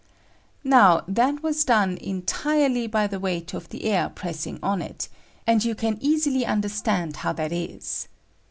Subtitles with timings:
[0.63, 5.09] Now that was done entirely by the weight of the air pressing on it,
[5.45, 8.07] and you can easily understand how that is.